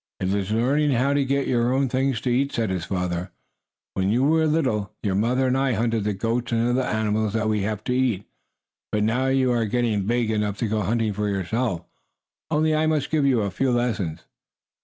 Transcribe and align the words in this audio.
"It 0.19 0.33
is 0.33 0.49
learning 0.49 0.93
how 0.93 1.13
to 1.13 1.23
get 1.23 1.45
your 1.45 1.71
own 1.71 1.87
things 1.87 2.19
to 2.21 2.31
eat," 2.31 2.53
said 2.53 2.71
his 2.71 2.85
father. 2.85 3.29
"When 3.93 4.09
you 4.11 4.23
were 4.23 4.47
little, 4.47 4.93
your 5.03 5.13
mother 5.13 5.45
and 5.45 5.55
I 5.55 5.73
hunted 5.73 6.05
the 6.05 6.13
goats 6.13 6.51
and 6.51 6.67
other 6.67 6.81
animals 6.81 7.33
that 7.33 7.47
we 7.47 7.61
have 7.61 7.83
to 7.83 7.93
eat. 7.93 8.25
But 8.91 9.03
now 9.03 9.27
you 9.27 9.51
are 9.51 9.65
getting 9.65 10.07
big 10.07 10.31
enough 10.31 10.57
to 10.57 10.67
go 10.67 10.81
hunting 10.81 11.13
for 11.13 11.29
yourself. 11.29 11.85
Only 12.49 12.73
I 12.73 12.87
must 12.87 13.11
give 13.11 13.27
you 13.27 13.41
a 13.41 13.51
few 13.51 13.69
lessons." 13.71 14.21